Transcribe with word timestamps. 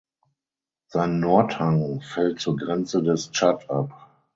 Sein 0.87 1.19
Nordhang 1.19 2.01
fällt 2.01 2.39
zur 2.39 2.57
Grenze 2.57 3.03
des 3.03 3.29
Tschad 3.29 3.69
ab. 3.69 4.09